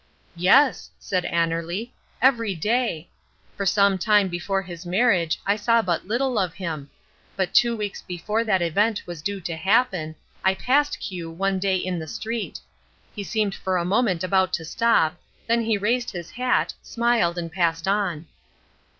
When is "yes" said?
0.35-0.89